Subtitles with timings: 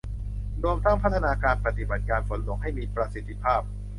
[0.63, 3.61] รวมทั้งพัฒนาการปฏิบัติการฝนหลวงให้มีประสิทธิภาพ